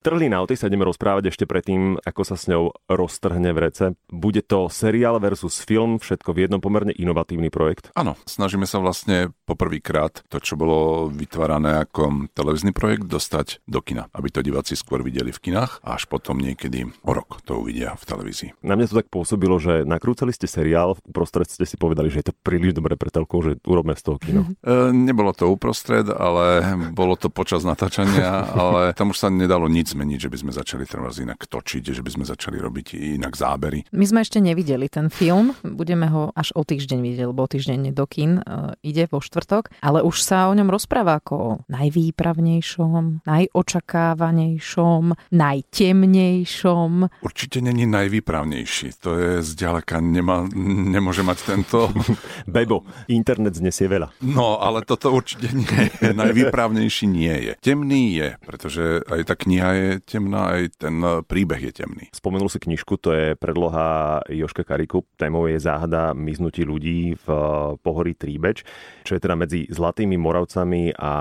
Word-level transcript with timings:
Trhlina, 0.00 0.40
o 0.40 0.48
tej 0.48 0.56
sa 0.56 0.72
ideme 0.72 0.88
rozprávať 0.88 1.28
ešte 1.28 1.44
predtým, 1.44 2.00
ako 2.00 2.24
sa 2.24 2.32
s 2.32 2.48
ňou 2.48 2.72
roztrhne 2.88 3.52
v 3.52 3.68
rece. 3.68 3.84
Bude 4.08 4.40
to 4.40 4.72
seriál 4.72 5.20
versus 5.20 5.60
film, 5.60 6.00
všetko 6.00 6.32
v 6.32 6.48
jednom 6.48 6.56
pomerne 6.56 6.88
inovatívny 6.96 7.52
projekt. 7.52 7.92
Áno, 7.92 8.16
snažíme 8.24 8.64
sa 8.64 8.80
vlastne 8.80 9.36
poprvýkrát 9.44 10.24
to, 10.32 10.40
čo 10.40 10.56
bolo 10.56 11.12
vytvárané 11.12 11.84
ako 11.84 12.32
televízny 12.32 12.72
projekt, 12.72 13.12
dostať 13.12 13.60
do 13.68 13.84
kina, 13.84 14.08
aby 14.16 14.32
to 14.32 14.40
diváci 14.40 14.72
skôr 14.72 15.04
videli 15.04 15.36
v 15.36 15.52
kinách 15.52 15.84
a 15.84 16.00
až 16.00 16.08
potom 16.08 16.40
niekedy 16.40 16.88
o 17.04 17.12
rok 17.12 17.44
to 17.44 17.60
uvidia 17.60 17.92
v 18.00 18.04
televízii. 18.08 18.56
Na 18.64 18.80
mňa 18.80 18.88
to 18.88 19.04
tak 19.04 19.12
pôsobilo, 19.12 19.60
že 19.60 19.84
nakrúcali 19.84 20.32
ste 20.32 20.48
seriál, 20.48 20.96
uprostred 21.04 21.44
ste 21.44 21.68
si 21.68 21.76
povedali, 21.76 22.08
že 22.08 22.24
je 22.24 22.32
to 22.32 22.34
príliš 22.40 22.72
dobré 22.72 22.96
pre 22.96 23.12
telkou, 23.12 23.44
že 23.44 23.60
urobme 23.68 23.92
z 23.92 24.08
toho 24.08 24.16
kino. 24.16 24.48
E, 24.60 24.92
nebolo 24.92 25.32
to 25.32 25.48
uprostred, 25.48 26.06
ale 26.12 26.62
bolo 26.92 27.16
to 27.16 27.32
počas 27.32 27.64
natáčania, 27.64 28.44
ale 28.54 28.92
tam 28.92 29.10
už 29.10 29.18
sa 29.18 29.28
nedalo 29.32 29.66
nič 29.66 29.89
zmeniť, 29.90 30.18
že 30.26 30.30
by 30.30 30.38
sme 30.46 30.52
začali 30.54 30.84
teraz 30.86 31.18
inak 31.18 31.42
točiť, 31.46 31.82
že 31.90 32.02
by 32.02 32.10
sme 32.14 32.24
začali 32.24 32.56
robiť 32.62 32.86
inak 33.18 33.34
zábery. 33.34 33.84
My 33.90 34.06
sme 34.06 34.22
ešte 34.22 34.38
nevideli 34.38 34.86
ten 34.86 35.10
film, 35.10 35.54
budeme 35.66 36.06
ho 36.08 36.30
až 36.38 36.54
o 36.54 36.62
týždeň 36.62 36.98
vidieť, 37.02 37.26
lebo 37.26 37.42
o 37.44 37.50
týždeň 37.50 37.90
do 37.90 38.06
kin 38.06 38.38
uh, 38.40 38.72
ide 38.86 39.10
vo 39.10 39.18
štvrtok, 39.18 39.74
ale 39.82 40.06
už 40.06 40.22
sa 40.22 40.46
o 40.46 40.54
ňom 40.54 40.70
rozpráva 40.70 41.18
ako 41.18 41.34
o 41.34 41.50
najvýpravnejšom, 41.72 43.26
najočakávanejšom, 43.26 45.02
najtemnejšom. 45.34 46.90
Určite 47.24 47.58
není 47.60 47.84
najvýpravnejší, 47.90 48.86
to 49.02 49.10
je 49.18 49.32
zďaleka, 49.42 49.98
nemá, 49.98 50.46
nemôže 50.54 51.26
mať 51.26 51.38
tento... 51.44 51.90
Bebo, 52.50 52.84
internet 53.10 53.56
znesie 53.58 53.86
veľa. 53.90 54.12
No, 54.22 54.60
ale 54.60 54.82
toto 54.86 55.10
určite 55.10 55.50
nie 55.54 55.90
je. 55.98 56.12
Najvýpravnejší 56.12 57.06
nie 57.06 57.34
je. 57.50 57.52
Temný 57.60 58.16
je, 58.16 58.28
pretože 58.42 58.84
aj 59.06 59.20
tá 59.26 59.34
kniha 59.34 59.70
je 59.76 59.79
temná, 60.04 60.56
aj 60.56 60.80
ten 60.80 60.96
príbeh 61.26 61.70
je 61.70 61.72
temný. 61.84 62.08
Spomenul 62.12 62.48
si 62.48 62.58
knižku, 62.60 62.96
to 63.00 63.10
je 63.12 63.26
predloha 63.36 64.20
Joška 64.28 64.64
Kariku. 64.64 65.04
Témou 65.16 65.46
je 65.48 65.60
záhada 65.60 66.12
miznutí 66.16 66.62
ľudí 66.64 67.16
v 67.16 67.26
pohorí 67.80 68.12
Tríbeč, 68.16 68.64
čo 69.04 69.16
je 69.16 69.20
teda 69.22 69.36
medzi 69.36 69.66
Zlatými 69.70 70.16
Moravcami 70.20 70.94
a 70.96 71.12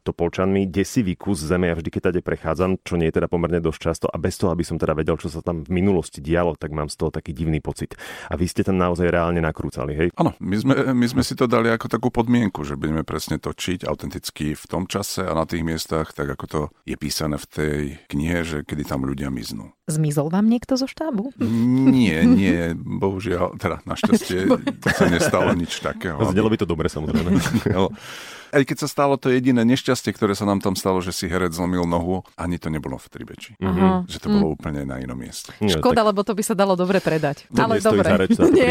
Topolčanmi. 0.00 0.68
Desivý 0.70 1.14
kus 1.14 1.42
zeme, 1.42 1.70
ja 1.70 1.76
vždy, 1.76 1.90
keď 1.90 2.02
tady 2.10 2.20
prechádzam, 2.22 2.82
čo 2.82 2.96
nie 3.00 3.10
je 3.10 3.16
teda 3.20 3.28
pomerne 3.30 3.60
dosť 3.62 3.80
často 3.80 4.06
a 4.10 4.16
bez 4.16 4.36
toho, 4.38 4.52
aby 4.54 4.62
som 4.62 4.78
teda 4.78 4.94
vedel, 4.94 5.18
čo 5.18 5.32
sa 5.32 5.42
tam 5.42 5.62
v 5.66 5.70
minulosti 5.70 6.22
dialo, 6.22 6.54
tak 6.56 6.72
mám 6.74 6.88
z 6.88 6.96
toho 6.96 7.10
taký 7.10 7.34
divný 7.34 7.58
pocit. 7.58 7.94
A 8.30 8.36
vy 8.36 8.46
ste 8.46 8.62
tam 8.66 8.78
naozaj 8.78 9.08
reálne 9.10 9.42
nakrúcali, 9.42 9.92
hej? 9.96 10.08
Áno, 10.16 10.36
my 10.38 10.56
sme, 10.56 10.74
my 10.92 11.06
sme 11.08 11.22
si 11.24 11.34
to 11.34 11.48
dali 11.48 11.72
ako 11.72 11.86
takú 11.88 12.08
podmienku, 12.12 12.62
že 12.62 12.76
budeme 12.76 13.02
presne 13.02 13.40
točiť 13.40 13.88
autenticky 13.88 14.52
v 14.54 14.64
tom 14.68 14.84
čase 14.86 15.24
a 15.24 15.32
na 15.32 15.48
tých 15.48 15.64
miestach, 15.64 16.12
tak 16.12 16.30
ako 16.30 16.44
to 16.46 16.60
je 16.86 16.96
písané 16.98 17.40
v 17.40 17.46
tej 17.48 17.79
knihe, 18.08 18.42
že 18.42 18.58
kedy 18.64 18.82
tam 18.86 19.04
ľudia 19.06 19.28
miznú. 19.28 19.72
Zmizol 19.86 20.30
vám 20.32 20.46
niekto 20.46 20.76
zo 20.76 20.86
štábu? 20.86 21.34
Nie, 21.90 22.22
nie, 22.26 22.74
bohužiaľ, 22.76 23.58
teda 23.58 23.82
našťastie 23.86 24.48
sa 24.98 25.06
nestalo 25.08 25.52
nič 25.56 25.80
takého. 25.80 26.20
Zdelo 26.30 26.48
by 26.50 26.58
to 26.60 26.66
dobre, 26.68 26.86
samozrejme. 26.90 27.30
Aj 28.50 28.62
keď 28.66 28.86
sa 28.86 28.88
stalo 28.90 29.14
to 29.14 29.30
jediné 29.30 29.62
nešťastie, 29.62 30.10
ktoré 30.10 30.34
sa 30.34 30.44
nám 30.44 30.58
tam 30.58 30.74
stalo, 30.74 30.98
že 30.98 31.14
si 31.14 31.30
herec 31.30 31.54
zlomil 31.54 31.86
nohu, 31.86 32.26
ani 32.34 32.58
to 32.58 32.66
nebolo 32.68 32.98
v 32.98 33.06
Tribeči. 33.06 33.52
Mm-hmm. 33.62 34.10
Že 34.10 34.18
to 34.18 34.28
bolo 34.28 34.46
mm. 34.50 34.54
úplne 34.58 34.80
na 34.84 34.98
inom 34.98 35.14
mieste. 35.14 35.54
Nie, 35.62 35.78
Škoda, 35.78 36.02
tak... 36.02 36.08
lebo 36.10 36.20
to 36.26 36.32
by 36.34 36.42
sa 36.42 36.54
dalo 36.58 36.74
dobre 36.74 36.98
predať. 36.98 37.46
To 37.54 37.62
Ale 37.62 37.78
dobre. 37.78 38.06
Za 38.06 38.18
reč, 38.18 38.30
nie. 38.58 38.70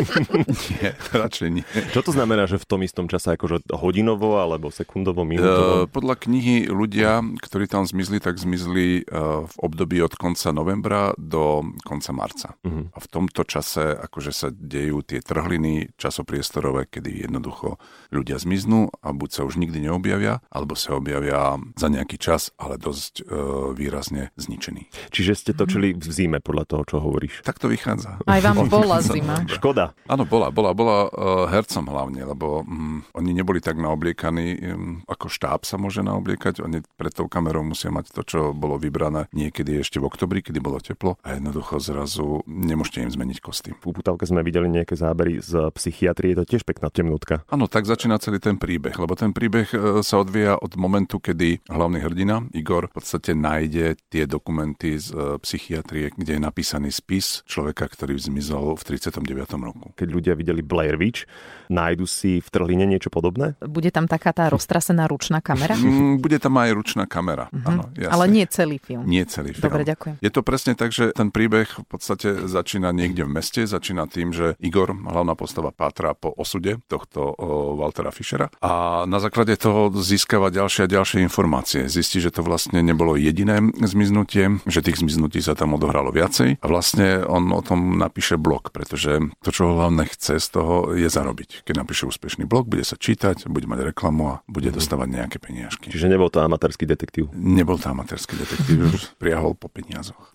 nie, 0.70 0.88
radšej 1.10 1.48
nie. 1.50 1.64
Čo 1.90 2.00
to 2.06 2.10
znamená, 2.14 2.46
že 2.46 2.62
v 2.62 2.66
tom 2.66 2.80
istom 2.86 3.10
čase 3.10 3.34
akože 3.34 3.66
hodinovo 3.74 4.38
alebo 4.38 4.70
sekundovo, 4.70 5.26
minútovo? 5.26 5.84
Uh, 5.84 5.90
podľa 5.90 6.14
knihy 6.22 6.70
ľudia, 6.70 7.20
ktorí 7.42 7.66
tam 7.66 7.82
zmizli, 7.82 8.22
tak 8.22 8.38
zmizli 8.38 9.04
uh, 9.04 9.44
v 9.46 9.54
období 9.58 9.98
od 10.00 10.14
konca 10.14 10.54
novembra 10.54 11.12
do 11.18 11.66
konca 11.82 12.10
marca. 12.14 12.48
Uh-huh. 12.62 12.86
A 12.94 12.98
v 13.02 13.06
tomto 13.10 13.42
čase 13.42 13.96
akože 13.96 14.32
sa 14.32 14.48
dejú 14.52 15.02
tie 15.02 15.18
trhliny 15.24 15.90
časopriestorové, 15.98 16.86
kedy 16.86 17.26
jednoducho 17.26 17.80
ľudia 18.14 18.38
zmiznú 18.38 18.92
a 19.00 19.12
buď 19.12 19.30
sa 19.32 19.42
už 19.48 19.56
nikdy 19.56 19.88
neobjavia, 19.88 20.44
alebo 20.52 20.76
sa 20.76 20.96
objavia 20.96 21.56
za 21.76 21.88
nejaký 21.88 22.20
čas, 22.20 22.52
ale 22.60 22.76
dosť 22.76 23.20
e, 23.20 23.34
výrazne 23.74 24.32
zničení. 24.36 24.92
Čiže 25.10 25.32
ste 25.36 25.52
točili 25.56 25.96
v 25.96 26.08
zime 26.12 26.38
podľa 26.38 26.64
toho, 26.68 26.82
čo 26.84 26.96
hovoríš. 27.00 27.40
Tak 27.44 27.56
to 27.56 27.72
vychádza. 27.72 28.20
Aj 28.24 28.40
vám 28.44 28.68
bola 28.72 29.00
zima. 29.00 29.44
Škoda. 29.48 29.96
Áno, 30.04 30.28
bola, 30.28 30.52
bola, 30.52 30.76
bola 30.76 31.08
e, 31.08 31.08
hercom 31.52 31.88
hlavne, 31.88 32.22
lebo 32.28 32.62
mm, 32.64 33.16
oni 33.16 33.30
neboli 33.32 33.64
tak 33.64 33.80
naobliekaní, 33.80 34.46
mm, 34.60 34.94
ako 35.08 35.26
štáb 35.32 35.64
sa 35.64 35.80
môže 35.80 36.04
naobliekať, 36.04 36.60
oni 36.60 36.84
pred 36.96 37.12
tou 37.12 37.26
kamerou 37.26 37.64
musia 37.64 37.88
mať 37.88 38.12
to, 38.12 38.22
čo 38.22 38.40
bolo 38.52 38.76
vybrané 38.76 39.26
niekedy 39.32 39.80
ešte 39.80 39.96
v 39.96 40.08
oktobri, 40.08 40.44
kedy 40.44 40.60
bolo 40.60 40.78
teplo 40.82 41.16
a 41.24 41.36
jednoducho 41.36 41.80
zrazu 41.80 42.44
nemôžete 42.46 43.04
im 43.04 43.10
zmeniť 43.10 43.38
kostým. 43.40 43.74
V 43.80 43.96
Putavke 43.96 44.28
sme 44.28 44.44
videli 44.44 44.68
nejaké 44.68 44.94
zábery 44.98 45.40
z 45.40 45.72
psychiatrie, 45.74 46.34
je 46.34 46.38
to 46.42 46.56
tiež 46.56 46.62
pekná 46.66 46.92
temnútka. 46.92 47.42
Áno, 47.48 47.70
tak 47.70 47.88
začína 47.88 48.20
celý 48.20 48.42
ten 48.42 48.58
príbeh 48.60 48.89
príbeh, 48.90 49.06
lebo 49.06 49.14
ten 49.14 49.30
príbeh 49.30 49.68
e, 49.70 49.76
sa 50.02 50.18
odvíja 50.18 50.58
od 50.58 50.74
momentu, 50.74 51.22
kedy 51.22 51.62
hlavný 51.70 51.98
hrdina 52.02 52.42
Igor 52.50 52.90
v 52.90 52.98
podstate 52.98 53.38
nájde 53.38 53.94
tie 54.10 54.26
dokumenty 54.26 54.98
z 54.98 55.14
e, 55.14 55.38
psychiatrie, 55.38 56.10
kde 56.10 56.36
je 56.38 56.42
napísaný 56.42 56.90
spis 56.90 57.46
človeka, 57.46 57.86
ktorý 57.86 58.18
zmizol 58.18 58.74
v 58.74 58.82
39. 58.98 59.22
roku. 59.62 59.94
Keď 59.94 60.08
ľudia 60.10 60.34
videli 60.34 60.66
Blair 60.66 60.98
Witch, 60.98 61.30
nájdu 61.70 62.04
si 62.10 62.42
v 62.42 62.48
trhline 62.50 62.86
niečo 62.90 63.14
podobné? 63.14 63.54
Bude 63.62 63.94
tam 63.94 64.10
taká 64.10 64.34
tá 64.34 64.50
roztrasená 64.50 65.06
ručná 65.06 65.38
kamera? 65.38 65.78
Mm, 65.78 66.18
bude 66.18 66.42
tam 66.42 66.58
aj 66.58 66.70
ručná 66.74 67.04
kamera, 67.06 67.46
uh-huh. 67.54 67.68
áno, 67.70 67.82
jasne. 67.94 68.10
Ale 68.10 68.24
nie 68.26 68.44
celý 68.50 68.76
film. 68.82 69.06
Nie 69.06 69.24
celý 69.30 69.54
film. 69.54 69.70
Dobre, 69.70 69.86
ďakujem. 69.86 70.14
Je 70.18 70.30
to 70.34 70.42
presne 70.42 70.74
tak, 70.74 70.90
že 70.90 71.14
ten 71.14 71.30
príbeh 71.30 71.68
v 71.70 71.86
podstate 71.86 72.50
začína 72.50 72.90
niekde 72.90 73.22
v 73.22 73.30
meste, 73.30 73.62
začína 73.62 74.10
tým, 74.10 74.34
že 74.34 74.58
Igor, 74.58 74.90
hlavná 74.90 75.38
postava, 75.38 75.70
pátra 75.70 76.16
po 76.16 76.34
osude 76.34 76.82
tohto 76.90 77.36
Waltera 77.78 78.10
Fischera 78.10 78.50
a 78.58 78.79
na 79.06 79.18
základe 79.18 79.56
toho 79.56 79.90
získava 79.94 80.52
ďalšie 80.52 80.86
a 80.86 80.92
ďalšie 80.92 81.18
informácie. 81.24 81.88
Zistí, 81.88 82.20
že 82.20 82.34
to 82.34 82.44
vlastne 82.44 82.84
nebolo 82.84 83.16
jediné 83.16 83.62
zmiznutie, 83.80 84.60
že 84.68 84.84
tých 84.84 85.00
zmiznutí 85.00 85.40
sa 85.40 85.56
tam 85.56 85.78
odohralo 85.78 86.12
viacej 86.12 86.60
a 86.60 86.66
vlastne 86.68 87.24
on 87.24 87.48
o 87.54 87.62
tom 87.64 87.96
napíše 87.96 88.36
blog, 88.36 88.74
pretože 88.74 89.32
to, 89.40 89.50
čo 89.50 89.70
ho 89.70 89.72
hlavne 89.80 90.04
chce 90.04 90.42
z 90.42 90.48
toho, 90.52 90.92
je 90.92 91.08
zarobiť. 91.08 91.64
Keď 91.64 91.74
napíše 91.74 92.04
úspešný 92.04 92.44
blog, 92.44 92.68
bude 92.68 92.84
sa 92.84 93.00
čítať, 93.00 93.48
bude 93.48 93.64
mať 93.70 93.94
reklamu 93.94 94.24
a 94.28 94.34
bude 94.44 94.68
mhm. 94.68 94.76
dostávať 94.76 95.08
nejaké 95.08 95.36
peniažky. 95.40 95.88
Čiže 95.88 96.12
nebol 96.12 96.28
to 96.28 96.44
amatérsky 96.44 96.84
detektív? 96.84 97.32
Nebol 97.32 97.80
to 97.80 97.88
amatérsky 97.88 98.36
detektív, 98.36 98.92
už 98.92 99.02
priahol 99.22 99.56
po 99.56 99.72
peniazoch. 99.72 100.20